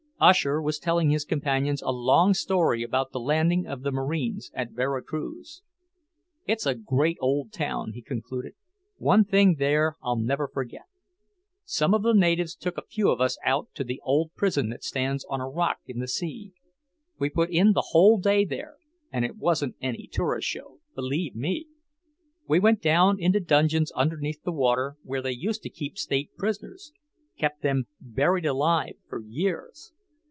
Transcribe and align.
Usher 0.23 0.61
was 0.61 0.77
telling 0.77 1.09
his 1.09 1.25
companions 1.25 1.81
a 1.81 1.89
long 1.89 2.35
story 2.35 2.83
about 2.83 3.11
the 3.11 3.19
landing 3.19 3.65
of 3.65 3.81
the 3.81 3.89
Marines 3.89 4.51
at 4.53 4.69
Vera 4.69 5.01
Cruz. 5.01 5.63
"It's 6.45 6.67
a 6.67 6.75
great 6.75 7.17
old 7.19 7.51
town," 7.51 7.93
he 7.93 8.03
concluded. 8.03 8.53
"One 8.97 9.25
thing 9.25 9.55
there 9.57 9.95
I'll 10.03 10.19
never 10.19 10.47
forget. 10.47 10.85
Some 11.65 11.95
of 11.95 12.03
the 12.03 12.13
natives 12.13 12.53
took 12.55 12.77
a 12.77 12.83
few 12.85 13.09
of 13.09 13.19
us 13.19 13.39
out 13.43 13.69
to 13.73 13.83
the 13.83 13.99
old 14.03 14.29
prison 14.35 14.69
that 14.69 14.83
stands 14.83 15.25
on 15.27 15.41
a 15.41 15.49
rock 15.49 15.77
in 15.87 15.97
the 15.97 16.07
sea. 16.07 16.53
We 17.17 17.31
put 17.31 17.49
in 17.49 17.73
the 17.73 17.87
whole 17.89 18.19
day 18.19 18.45
there, 18.45 18.75
and 19.11 19.25
it 19.25 19.37
wasn't 19.37 19.75
any 19.81 20.05
tourist 20.05 20.47
show, 20.47 20.77
believe 20.93 21.35
me! 21.35 21.65
We 22.47 22.59
went 22.59 22.79
down 22.79 23.19
into 23.19 23.39
dungeons 23.39 23.91
underneath 23.93 24.43
the 24.43 24.51
water 24.53 24.97
where 25.01 25.23
they 25.23 25.31
used 25.31 25.63
to 25.63 25.69
keep 25.71 25.97
State 25.97 26.29
prisoners, 26.37 26.93
kept 27.39 27.63
them 27.63 27.87
buried 27.99 28.45
alive 28.45 28.97
for 29.09 29.19
years. 29.19 29.93